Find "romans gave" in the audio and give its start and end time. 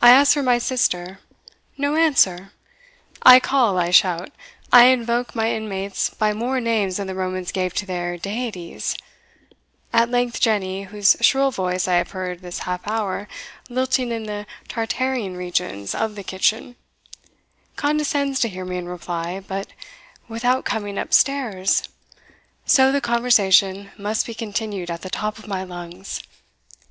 7.14-7.74